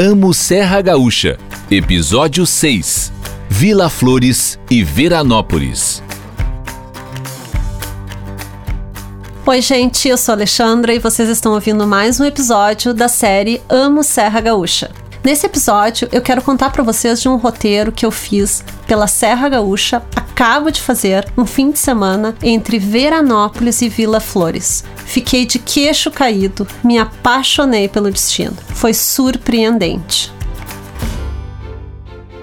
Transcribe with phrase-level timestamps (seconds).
[0.00, 1.36] Amo Serra Gaúcha,
[1.68, 3.12] Episódio 6
[3.48, 6.00] Vila Flores e Veranópolis.
[9.44, 14.04] Oi, gente, eu sou Alexandra e vocês estão ouvindo mais um episódio da série Amo
[14.04, 14.92] Serra Gaúcha.
[15.24, 19.48] Nesse episódio, eu quero contar para vocês de um roteiro que eu fiz pela Serra
[19.48, 20.00] Gaúcha.
[20.38, 24.84] Acabo de fazer um fim de semana entre Veranópolis e Vila Flores.
[25.04, 28.56] Fiquei de queixo caído, me apaixonei pelo destino.
[28.68, 30.32] Foi surpreendente.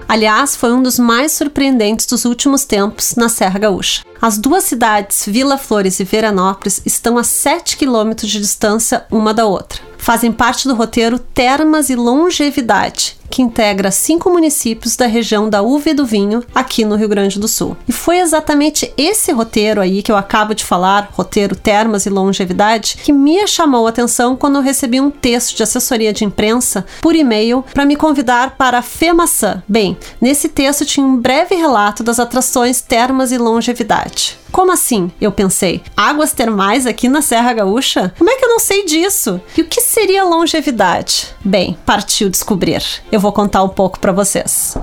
[0.06, 4.02] Aliás, foi um dos mais surpreendentes dos últimos tempos na Serra Gaúcha.
[4.20, 9.46] As duas cidades, Vila Flores e Veranópolis, estão a 7 quilômetros de distância uma da
[9.46, 9.80] outra.
[10.06, 15.90] Fazem parte do roteiro Termas e Longevidade, que integra cinco municípios da região da uva
[15.90, 17.76] e do vinho aqui no Rio Grande do Sul.
[17.88, 22.98] E foi exatamente esse roteiro aí que eu acabo de falar, roteiro Termas e Longevidade,
[23.02, 27.16] que me chamou a atenção quando eu recebi um texto de assessoria de imprensa por
[27.16, 29.60] e-mail para me convidar para a FEMAÇã.
[29.66, 34.38] Bem, nesse texto tinha um breve relato das atrações Termas e Longevidade.
[34.52, 35.10] Como assim?
[35.20, 35.82] Eu pensei.
[35.94, 38.14] Águas termais aqui na Serra Gaúcha?
[38.16, 39.38] Como é que eu não sei disso?
[39.54, 41.34] E o que seria longevidade?
[41.42, 42.82] Bem, partiu descobrir.
[43.10, 44.76] Eu vou contar um pouco para vocês.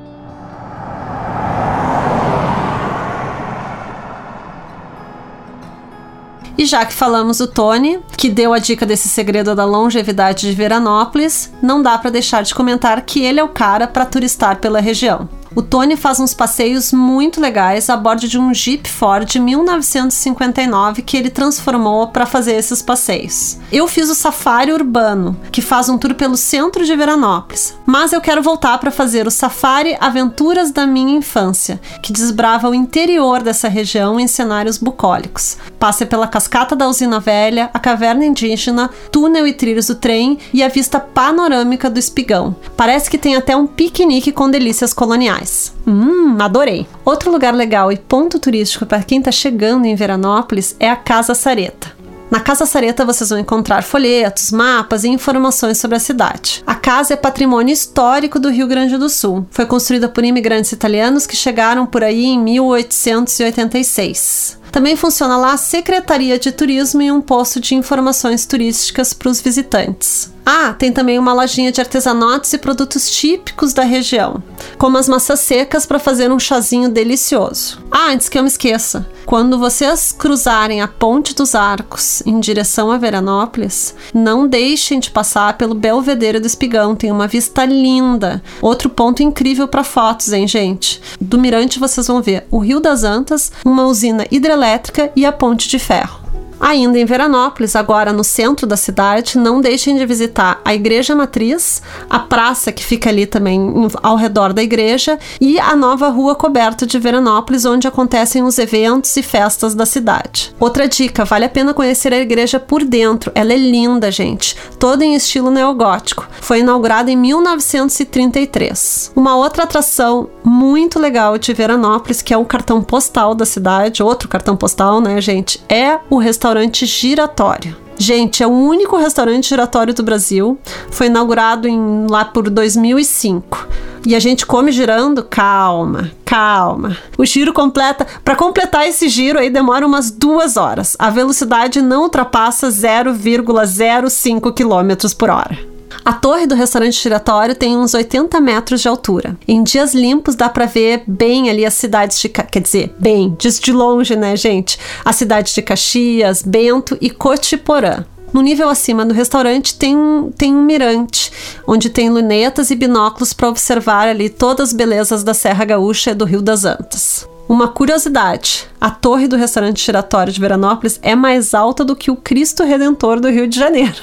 [6.59, 10.57] E já que falamos do Tony, que deu a dica desse segredo da longevidade de
[10.57, 14.81] Veranópolis, não dá para deixar de comentar que ele é o cara para turistar pela
[14.81, 15.29] região.
[15.55, 21.17] O Tony faz uns passeios muito legais a bordo de um Jeep Ford 1959 que
[21.17, 23.59] ele transformou para fazer esses passeios.
[23.73, 28.21] Eu fiz o Safari Urbano, que faz um tour pelo centro de Veranópolis, mas eu
[28.21, 33.69] quero voltar para fazer o Safari Aventuras da Minha Infância, que desbrava o interior dessa
[33.69, 35.57] região em cenários bucólicos.
[35.79, 40.63] Passa pela cascata da Usina Velha, a caverna indígena, túnel e trilhos do trem e
[40.63, 42.55] a vista panorâmica do Espigão.
[42.77, 45.38] Parece que tem até um piquenique com delícias coloniais
[45.87, 46.87] Hum, adorei.
[47.05, 51.35] Outro lugar legal e ponto turístico para quem está chegando em Veranópolis é a Casa
[51.35, 51.99] Sareta.
[52.31, 56.63] Na Casa Sareta vocês vão encontrar folhetos, mapas e informações sobre a cidade.
[56.67, 59.47] A casa é patrimônio histórico do Rio Grande do Sul.
[59.51, 64.59] Foi construída por imigrantes italianos que chegaram por aí em 1886.
[64.71, 69.41] Também funciona lá a Secretaria de Turismo e um posto de informações turísticas para os
[69.41, 70.31] visitantes.
[70.51, 74.43] Ah, tem também uma lojinha de artesanatos e produtos típicos da região,
[74.79, 77.81] como as maçãs secas para fazer um chazinho delicioso.
[77.91, 82.91] Ah, antes que eu me esqueça, quando vocês cruzarem a Ponte dos Arcos em direção
[82.91, 88.43] a Veranópolis, não deixem de passar pelo Belvedere do Espigão, tem uma vista linda.
[88.63, 90.99] Outro ponto incrível para fotos, hein, gente?
[91.21, 95.69] Do mirante vocês vão ver o Rio das Antas, uma usina hidrelétrica e a Ponte
[95.69, 96.18] de Ferro.
[96.61, 101.81] Ainda em Veranópolis, agora no centro da cidade, não deixem de visitar a Igreja Matriz,
[102.11, 106.85] a praça que fica ali também ao redor da igreja e a nova rua coberta
[106.87, 110.53] de Veranópolis, onde acontecem os eventos e festas da cidade.
[110.59, 113.31] Outra dica: vale a pena conhecer a igreja por dentro.
[113.35, 116.29] Ela é linda, gente, toda em estilo neogótico.
[116.41, 119.13] Foi inaugurada em 1933.
[119.15, 124.29] Uma outra atração muito legal de Veranópolis, que é o cartão postal da cidade, outro
[124.29, 127.77] cartão postal, né, gente, é o restaurante restaurante giratório.
[127.99, 130.59] Gente, é o único restaurante giratório do Brasil.
[130.91, 133.69] Foi inaugurado em, lá por 2005.
[134.07, 135.23] E a gente come girando?
[135.25, 136.97] Calma, calma.
[137.19, 138.07] O giro completa.
[138.25, 140.97] Para completar esse giro aí demora umas duas horas.
[140.99, 145.78] A velocidade não ultrapassa 0,05 km por hora.
[146.05, 149.37] A torre do restaurante giratório tem uns 80 metros de altura.
[149.47, 153.73] Em dias limpos dá para ver bem ali as cidades de, quer dizer, bem, de
[153.73, 154.79] longe, né, gente?
[155.05, 158.05] As cidades de Caxias, Bento e Cotiporã.
[158.33, 161.33] No nível acima do restaurante tem um, tem um mirante,
[161.67, 166.15] onde tem lunetas e binóculos para observar ali todas as belezas da Serra Gaúcha e
[166.15, 167.27] do Rio das Antas.
[167.49, 172.17] Uma curiosidade: a torre do restaurante giratório de Veranópolis é mais alta do que o
[172.17, 173.97] Cristo Redentor do Rio de Janeiro.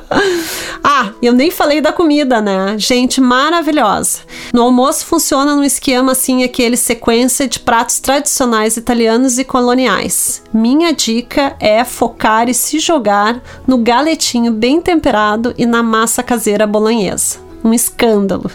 [0.82, 2.76] ah, eu nem falei da comida, né?
[2.78, 4.20] Gente maravilhosa.
[4.52, 10.42] No almoço funciona num esquema assim, aquele sequência de pratos tradicionais italianos e coloniais.
[10.52, 16.66] Minha dica é focar e se jogar no galetinho bem temperado e na massa caseira
[16.66, 17.38] bolonhesa.
[17.62, 18.50] Um escândalo.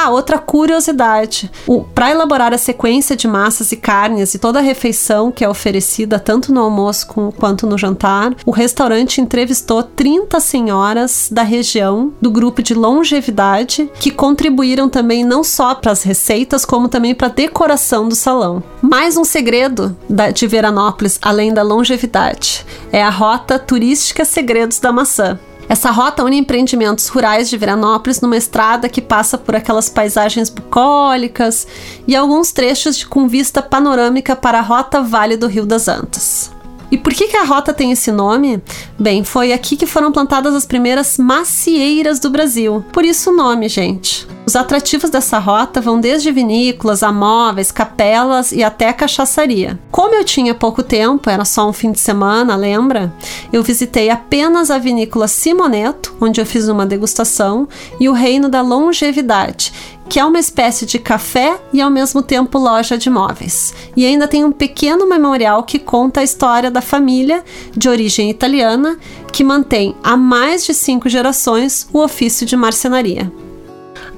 [0.00, 1.50] Ah, outra curiosidade.
[1.92, 6.20] Para elaborar a sequência de massas e carnes e toda a refeição que é oferecida
[6.20, 12.30] tanto no almoço com, quanto no jantar, o restaurante entrevistou 30 senhoras da região do
[12.30, 17.30] grupo de longevidade que contribuíram também não só para as receitas, como também para a
[17.30, 18.62] decoração do salão.
[18.80, 24.92] Mais um segredo da, de Veranópolis, além da longevidade, é a rota turística Segredos da
[24.92, 25.40] Maçã.
[25.68, 31.66] Essa rota une empreendimentos rurais de Veranópolis numa estrada que passa por aquelas paisagens bucólicas
[32.06, 36.57] e alguns trechos de, com vista panorâmica para a rota Vale do Rio das Antas.
[36.90, 38.62] E por que, que a rota tem esse nome?
[38.98, 42.84] Bem, foi aqui que foram plantadas as primeiras macieiras do Brasil.
[42.92, 44.26] Por isso o nome, gente.
[44.48, 49.78] Os atrativos dessa rota vão desde vinícolas a móveis, capelas e até cachaçaria.
[49.90, 53.12] Como eu tinha pouco tempo, era só um fim de semana, lembra?
[53.52, 57.68] Eu visitei apenas a vinícola Simoneto, onde eu fiz uma degustação,
[58.00, 59.70] e o Reino da Longevidade,
[60.08, 63.74] que é uma espécie de café e ao mesmo tempo loja de móveis.
[63.96, 67.44] E ainda tem um pequeno memorial que conta a história da família
[67.76, 68.98] de origem italiana
[69.32, 73.30] que mantém há mais de cinco gerações o ofício de marcenaria.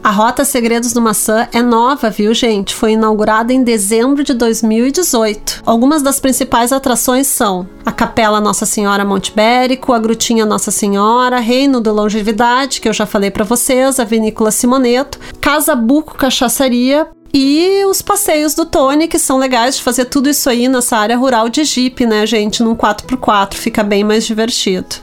[0.02, 2.74] A Rota Segredos do Maçã é nova, viu, gente?
[2.74, 5.62] Foi inaugurada em dezembro de 2018.
[5.66, 11.38] Algumas das principais atrações são a Capela Nossa Senhora Monte Bérico, a Grutinha Nossa Senhora,
[11.38, 17.06] Reino do Longevidade, que eu já falei para vocês, a Vinícola Simoneto, Casa Buco Cachaçaria,
[17.32, 21.16] e os passeios do Tony, que são legais de fazer tudo isso aí nessa área
[21.16, 22.62] rural de Jeep, né, gente?
[22.62, 24.96] Num 4x4, fica bem mais divertido.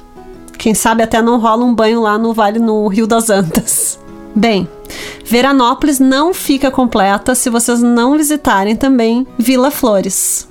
[0.57, 3.99] Quem sabe até não rola um banho lá no Vale no Rio das Antas.
[4.35, 4.67] Bem,
[5.25, 10.47] Veranópolis não fica completa se vocês não visitarem também Vila Flores.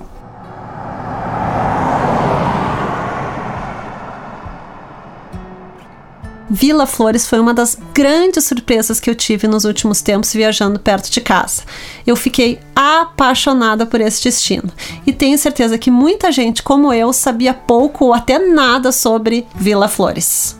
[6.49, 11.11] Vila Flores foi uma das grandes surpresas que eu tive nos últimos tempos viajando perto
[11.11, 11.63] de casa.
[12.05, 14.71] Eu fiquei apaixonada por esse destino
[15.05, 19.87] e tenho certeza que muita gente como eu sabia pouco ou até nada sobre Vila
[19.87, 20.57] Flores.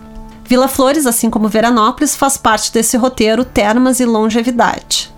[0.47, 5.13] Vila Flores, assim como Veranópolis, faz parte desse roteiro Termas e Longevidade.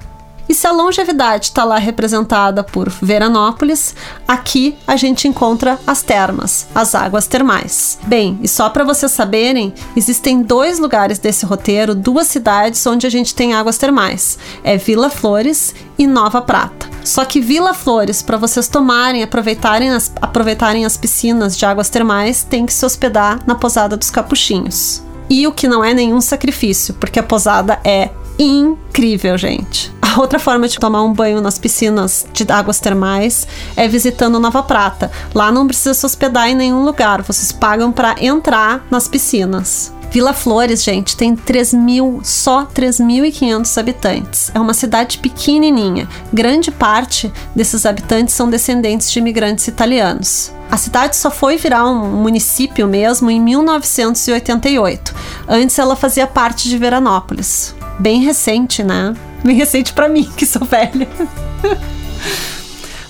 [0.49, 3.93] E se a longevidade está lá representada por Veranópolis,
[4.27, 7.99] aqui a gente encontra as termas, as águas termais.
[8.07, 13.11] Bem, e só para vocês saberem, existem dois lugares desse roteiro, duas cidades onde a
[13.11, 14.39] gente tem águas termais.
[14.63, 16.89] É Vila Flores e Nova Prata.
[17.03, 22.43] Só que Vila Flores, para vocês tomarem, aproveitarem as, aproveitarem as piscinas de águas termais,
[22.43, 25.07] tem que se hospedar na Posada dos Capuchinhos.
[25.29, 29.93] E o que não é nenhum sacrifício, porque a posada é incrível, gente.
[30.01, 34.63] A outra forma de tomar um banho nas piscinas de águas termais é visitando Nova
[34.63, 35.11] Prata.
[35.35, 39.93] Lá não precisa se hospedar em nenhum lugar, vocês pagam para entrar nas piscinas.
[40.11, 44.51] Vila Flores, gente, tem 3 mil, só 3.500 habitantes.
[44.55, 46.09] É uma cidade pequenininha.
[46.33, 50.51] Grande parte desses habitantes são descendentes de imigrantes italianos.
[50.71, 55.13] A cidade só foi virar um município mesmo em 1988.
[55.47, 57.75] Antes ela fazia parte de Veranópolis.
[57.99, 59.15] Bem recente, né?
[59.43, 61.07] Bem recente para mim, que sou velha.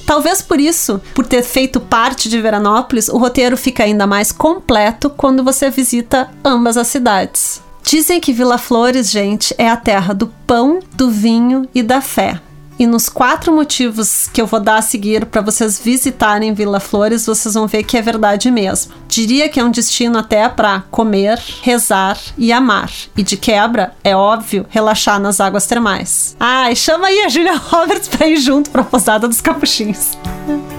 [0.09, 5.07] Talvez por isso, por ter feito parte de Veranópolis, o roteiro fica ainda mais completo
[5.07, 7.61] quando você visita ambas as cidades.
[7.83, 12.41] Dizem que Vila Flores, gente, é a terra do pão, do vinho e da fé.
[12.79, 17.25] E nos quatro motivos que eu vou dar a seguir para vocês visitarem Vila Flores,
[17.25, 18.93] vocês vão ver que é verdade mesmo.
[19.05, 22.89] Diria que é um destino até para comer, rezar e amar.
[23.17, 26.37] E de quebra, é óbvio, relaxar nas águas termais.
[26.39, 30.17] Ai, chama aí a Julia Roberts para ir junto para a Posada dos Capuchinhos.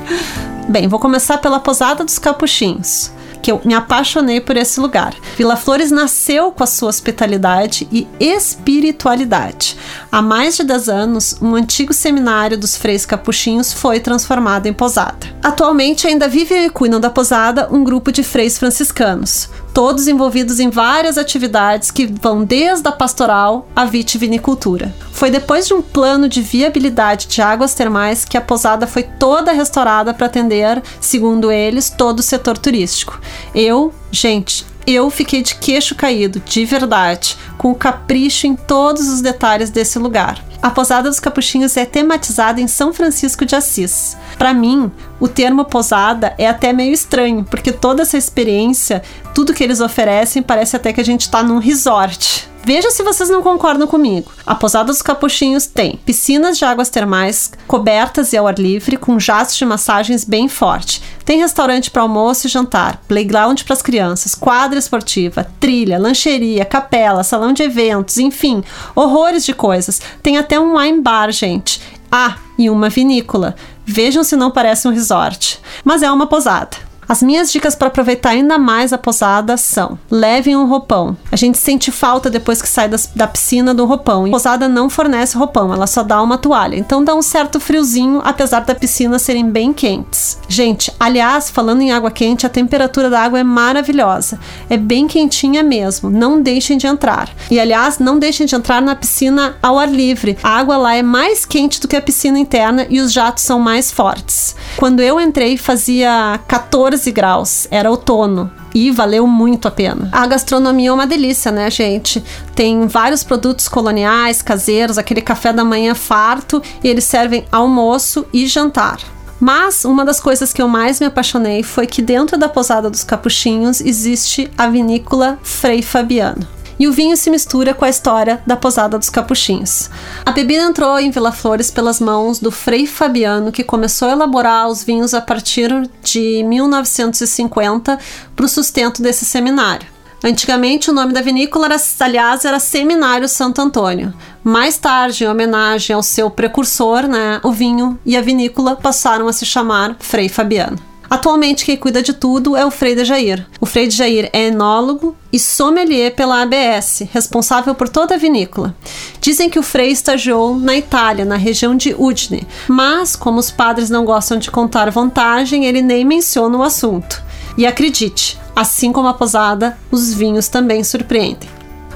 [0.70, 5.14] Bem, vou começar pela Posada dos Capuchinhos que eu me apaixonei por esse lugar.
[5.36, 9.76] Vila Flores nasceu com a sua hospitalidade e espiritualidade.
[10.10, 15.26] Há mais de 10 anos, um antigo seminário dos freis capuchinhos foi transformado em posada.
[15.42, 20.70] Atualmente ainda vivem e cuidam da posada um grupo de freis franciscanos, todos envolvidos em
[20.70, 24.94] várias atividades que vão desde a pastoral à vitivinicultura.
[25.12, 29.52] Foi depois de um plano de viabilidade de águas termais que a posada foi toda
[29.52, 33.20] restaurada para atender, segundo eles, todo o setor turístico.
[33.54, 39.20] Eu, gente, eu fiquei de queixo caído, de verdade, com o capricho em todos os
[39.20, 40.49] detalhes desse lugar.
[40.62, 44.14] A Posada dos Capuchinhos é tematizada em São Francisco de Assis.
[44.36, 49.02] Para mim, o termo posada é até meio estranho, porque toda essa experiência,
[49.34, 52.49] tudo que eles oferecem, parece até que a gente está num resort.
[52.62, 54.30] Veja se vocês não concordam comigo.
[54.46, 59.18] A Posada dos Capuchinhos tem piscinas de águas termais cobertas e ao ar livre, com
[59.18, 61.02] jatos de massagens bem forte.
[61.24, 67.24] Tem restaurante para almoço e jantar, playground para as crianças, quadra esportiva, trilha, lancheria, capela,
[67.24, 68.62] salão de eventos, enfim,
[68.94, 70.00] horrores de coisas.
[70.22, 71.80] Tem até um wine bar, gente.
[72.12, 73.54] Ah, e uma vinícola.
[73.86, 75.60] Vejam se não parece um resort.
[75.82, 76.89] Mas é uma posada.
[77.10, 81.16] As minhas dicas para aproveitar ainda mais a posada são: levem um roupão.
[81.32, 84.28] A gente sente falta depois que sai das, da piscina do roupão.
[84.28, 86.76] E a posada não fornece roupão, ela só dá uma toalha.
[86.76, 90.38] Então dá um certo friozinho, apesar da piscina serem bem quentes.
[90.46, 94.38] Gente, aliás, falando em água quente, a temperatura da água é maravilhosa.
[94.68, 96.10] É bem quentinha mesmo.
[96.10, 97.28] Não deixem de entrar.
[97.50, 100.38] E aliás, não deixem de entrar na piscina ao ar livre.
[100.44, 103.58] A água lá é mais quente do que a piscina interna e os jatos são
[103.58, 104.54] mais fortes.
[104.76, 108.50] Quando eu entrei, fazia 14 14 graus, era outono.
[108.74, 110.08] E valeu muito a pena.
[110.12, 112.22] A gastronomia é uma delícia, né, gente?
[112.54, 118.46] Tem vários produtos coloniais, caseiros, aquele café da manhã farto, e eles servem almoço e
[118.46, 118.98] jantar.
[119.40, 123.02] Mas uma das coisas que eu mais me apaixonei foi que dentro da Posada dos
[123.02, 128.56] Capuchinhos existe a vinícola Frei Fabiano e o vinho se mistura com a história da
[128.56, 129.90] Posada dos Capuchinhos.
[130.24, 134.66] A bebida entrou em Vila Flores pelas mãos do Frei Fabiano, que começou a elaborar
[134.66, 135.70] os vinhos a partir
[136.02, 137.98] de 1950
[138.34, 139.86] para o sustento desse seminário.
[140.24, 144.14] Antigamente, o nome da vinícola, era, aliás, era Seminário Santo Antônio.
[144.42, 149.32] Mais tarde, em homenagem ao seu precursor, né, o vinho e a vinícola passaram a
[149.32, 150.89] se chamar Frei Fabiano.
[151.10, 153.44] Atualmente, quem cuida de tudo é o Frei de Jair.
[153.60, 158.76] O Frei de Jair é enólogo e sommelier pela ABS, responsável por toda a vinícola.
[159.20, 163.90] Dizem que o Frei estagiou na Itália, na região de Udine, mas como os padres
[163.90, 167.20] não gostam de contar vantagem, ele nem menciona o assunto.
[167.58, 171.50] E acredite, assim como a posada, os vinhos também surpreendem.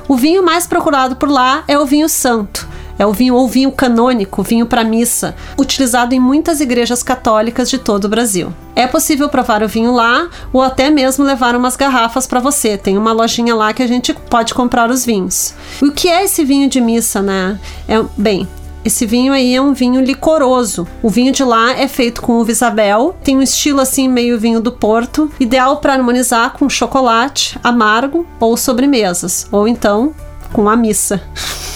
[0.09, 3.73] O vinho mais procurado por lá é o vinho santo, É o vinho ou vinho
[3.73, 8.53] canônico, vinho para missa, utilizado em muitas igrejas católicas de todo o Brasil.
[8.77, 12.77] É possível provar o vinho lá ou até mesmo levar umas garrafas para você.
[12.77, 15.55] Tem uma lojinha lá que a gente pode comprar os vinhos.
[15.83, 17.59] O que é esse vinho de missa, né?
[17.89, 18.49] É, bem,
[18.85, 20.87] esse vinho aí é um vinho licoroso.
[21.03, 24.61] O vinho de lá é feito com uva Isabel, tem um estilo assim meio vinho
[24.61, 30.15] do Porto, ideal para harmonizar com chocolate amargo ou sobremesas, ou então
[30.53, 31.23] com a missa.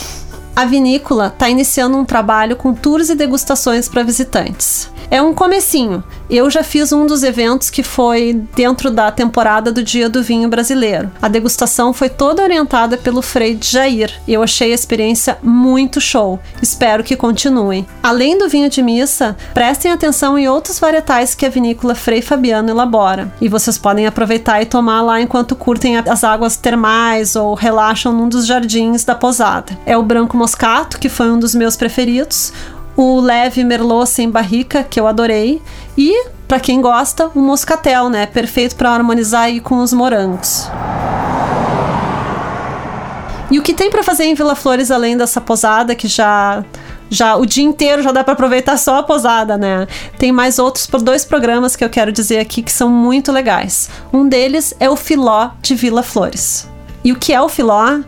[0.58, 4.90] A vinícola está iniciando um trabalho com tours e degustações para visitantes.
[5.08, 6.02] É um comecinho.
[6.30, 10.46] Eu já fiz um dos eventos que foi dentro da temporada do Dia do Vinho
[10.46, 11.10] Brasileiro.
[11.22, 14.12] A degustação foi toda orientada pelo Frei Jair.
[14.28, 16.38] Eu achei a experiência muito show.
[16.60, 17.86] Espero que continuem.
[18.02, 22.68] Além do vinho de missa, prestem atenção em outros varietais que a vinícola Frei Fabiano
[22.68, 23.32] elabora.
[23.40, 28.28] E vocês podem aproveitar e tomar lá enquanto curtem as águas termais ou relaxam num
[28.28, 29.78] dos jardins da posada.
[29.86, 32.52] É o branco moscato, que foi um dos meus preferidos
[33.00, 35.62] o leve merlot sem barrica, que eu adorei,
[35.96, 38.26] e para quem gosta, o moscatel, né?
[38.26, 40.68] Perfeito para harmonizar aí com os morangos.
[43.52, 46.64] E o que tem para fazer em Vila Flores além dessa posada que já
[47.08, 49.86] já o dia inteiro já dá para aproveitar só a posada, né?
[50.18, 53.88] Tem mais outros dois programas que eu quero dizer aqui que são muito legais.
[54.12, 56.68] Um deles é o Filó de Vila Flores.
[57.04, 58.00] E o que é o Filó?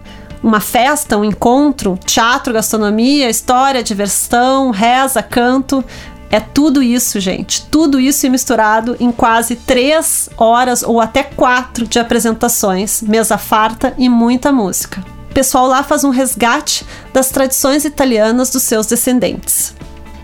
[0.42, 5.84] Uma festa, um encontro, teatro, gastronomia, história, diversão, reza, canto.
[6.30, 7.66] É tudo isso, gente.
[7.66, 14.08] Tudo isso misturado em quase três horas ou até quatro de apresentações, mesa farta e
[14.08, 15.04] muita música.
[15.30, 19.74] O pessoal lá faz um resgate das tradições italianas dos seus descendentes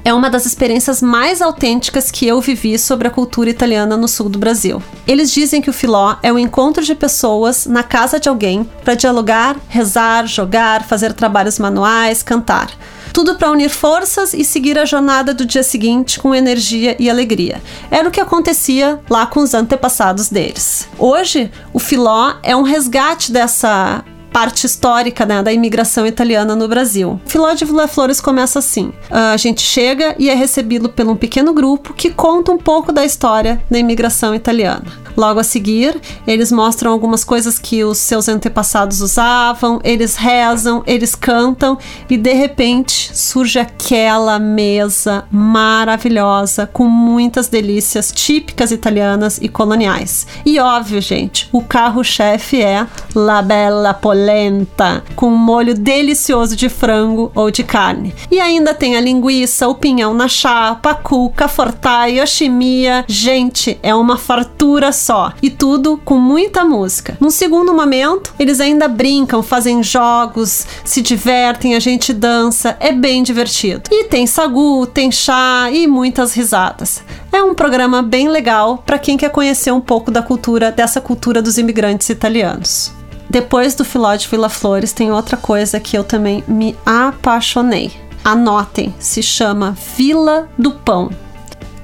[0.06, 4.28] é uma das experiências mais autênticas que eu vivi sobre a cultura italiana no sul
[4.28, 4.80] do Brasil.
[5.04, 8.94] Eles dizem que o filó é o encontro de pessoas na casa de alguém para
[8.94, 12.70] dialogar, rezar, jogar, fazer trabalhos manuais, cantar.
[13.12, 17.60] Tudo para unir forças e seguir a jornada do dia seguinte com energia e alegria.
[17.90, 20.88] Era o que acontecia lá com os antepassados deles.
[20.96, 24.04] Hoje, o filó é um resgate dessa
[24.36, 27.18] parte histórica né, da imigração italiana no Brasil.
[27.24, 31.54] Filó de Vila Flores começa assim: a gente chega e é recebido por um pequeno
[31.54, 35.05] grupo que conta um pouco da história da imigração italiana.
[35.16, 41.14] Logo a seguir, eles mostram algumas coisas que os seus antepassados usavam, eles rezam, eles
[41.14, 50.26] cantam e de repente surge aquela mesa maravilhosa com muitas delícias típicas italianas e coloniais.
[50.44, 57.30] E óbvio, gente, o carro-chefe é La Bella Polenta, com um molho delicioso de frango
[57.34, 58.14] ou de carne.
[58.30, 63.04] E ainda tem a linguiça, o pinhão na chapa, a cuca, fortai, a chimia.
[63.08, 65.32] Gente, é uma fartura só.
[65.40, 67.16] E tudo com muita música.
[67.20, 72.76] Num segundo momento, eles ainda brincam, fazem jogos, se divertem, a gente dança.
[72.80, 73.88] É bem divertido.
[73.92, 77.04] E tem sagu, tem chá e muitas risadas.
[77.32, 81.40] É um programa bem legal para quem quer conhecer um pouco da cultura, dessa cultura
[81.40, 82.92] dos imigrantes italianos.
[83.30, 87.92] Depois do Filó de Vila Flores, tem outra coisa que eu também me apaixonei.
[88.24, 91.10] Anotem, se chama Vila do Pão.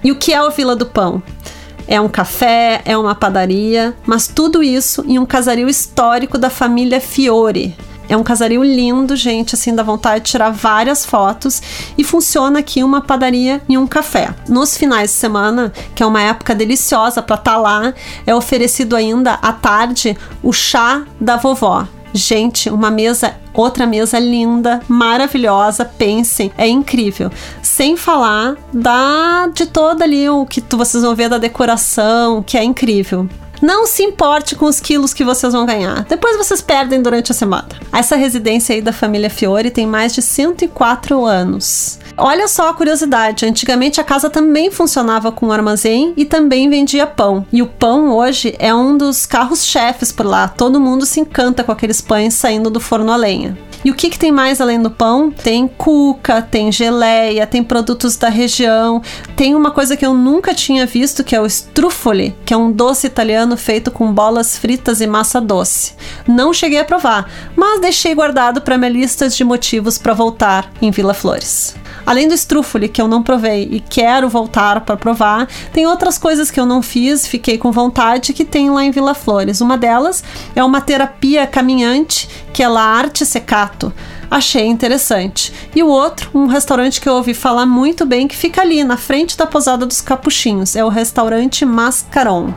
[0.03, 1.23] E o que é o Vila do Pão?
[1.87, 7.01] É um café, é uma padaria, mas tudo isso em um casario histórico da família
[7.01, 7.77] Fiore.
[8.09, 11.63] É um casario lindo, gente, assim, dá vontade de tirar várias fotos
[11.97, 14.35] e funciona aqui uma padaria e um café.
[14.49, 17.95] Nos finais de semana, que é uma época deliciosa para estar tá lá,
[18.27, 21.87] é oferecido ainda à tarde o chá da vovó.
[22.13, 27.31] Gente, uma mesa, outra mesa linda, maravilhosa, pensem, é incrível.
[27.63, 32.59] Sem falar da de toda ali o que tu, vocês vão ver da decoração, que
[32.59, 33.29] é incrível.
[33.63, 36.05] Não se importe com os quilos que vocês vão ganhar.
[36.09, 37.69] Depois vocês perdem durante a semana.
[37.93, 42.01] Essa residência aí da família Fiore tem mais de 104 anos.
[42.17, 47.47] Olha só a curiosidade: antigamente a casa também funcionava com armazém e também vendia pão.
[47.53, 50.49] E o pão hoje é um dos carros-chefes por lá.
[50.49, 53.57] Todo mundo se encanta com aqueles pães saindo do forno a lenha.
[53.85, 55.31] E o que, que tem mais além do pão?
[55.31, 59.03] Tem cuca, tem geleia, tem produtos da região.
[59.35, 62.71] Tem uma coisa que eu nunca tinha visto, que é o strufoli, que é um
[62.71, 65.95] doce italiano feito com bolas fritas e massa doce.
[66.29, 70.91] Não cheguei a provar, mas deixei guardado para minha lista de motivos para voltar em
[70.93, 71.82] Vila Flores.
[72.05, 76.51] Além do strufoli, que eu não provei e quero voltar para provar, tem outras coisas
[76.51, 79.61] que eu não fiz, fiquei com vontade, que tem lá em Vila Flores.
[79.61, 80.23] Uma delas
[80.55, 83.93] é uma terapia caminhante, que é La Arte Secato.
[84.31, 85.53] Achei interessante.
[85.75, 88.97] E o outro, um restaurante que eu ouvi falar muito bem, que fica ali na
[88.97, 92.53] frente da Posada dos Capuchinhos, é o restaurante Mascaron.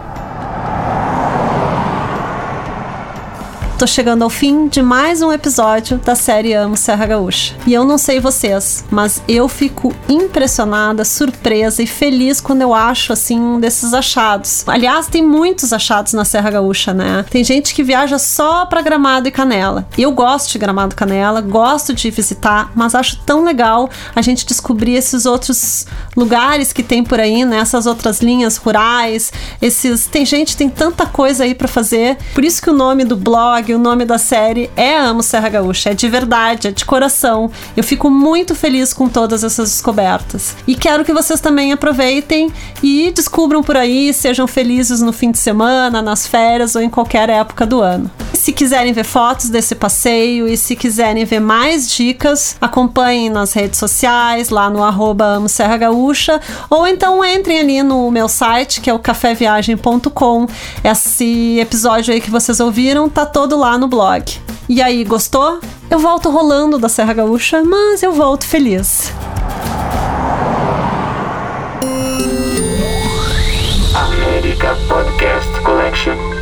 [3.78, 7.54] Tô chegando ao fim de mais um episódio da série Amo Serra Gaúcha.
[7.68, 13.12] E eu não sei vocês, mas eu fico impressionada, surpresa e feliz quando eu acho
[13.12, 14.64] assim um desses achados.
[14.66, 17.26] Aliás, tem muitos achados na Serra Gaúcha, né?
[17.30, 19.86] Tem gente que viaja só para Gramado e Canela.
[19.98, 24.46] Eu gosto de Gramado e Canela, gosto de visitar, mas acho tão legal a gente
[24.46, 25.86] descobrir esses outros
[26.16, 27.58] lugares que tem por aí, né?
[27.58, 32.18] Essas outras linhas rurais, esses tem gente, tem tanta coisa aí para fazer.
[32.34, 35.50] Por isso que o nome do blog blog, o nome da série é Amo Serra
[35.50, 35.90] Gaúcha.
[35.90, 37.50] É de verdade, é de coração.
[37.76, 40.56] Eu fico muito feliz com todas essas descobertas.
[40.68, 42.52] E quero que vocês também aproveitem
[42.84, 47.30] e descubram por aí, sejam felizes no fim de semana, nas férias ou em qualquer
[47.30, 48.10] época do ano.
[48.34, 53.80] Se quiserem ver fotos desse passeio e se quiserem ver mais dicas, acompanhem nas redes
[53.80, 58.90] sociais, lá no arroba Amo Serra Gaúcha, ou então entrem ali no meu site, que
[58.90, 60.48] é o caféviagem.com.
[60.84, 64.24] Esse episódio aí que vocês ouviram tá todo lá no blog.
[64.68, 65.60] E aí, gostou?
[65.90, 69.14] Eu volto rolando da Serra Gaúcha, mas eu volto feliz.
[74.88, 76.35] Podcast.